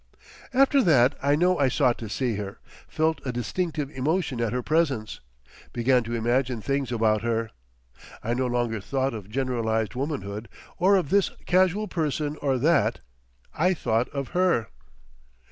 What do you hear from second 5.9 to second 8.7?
to imagine things about her. I no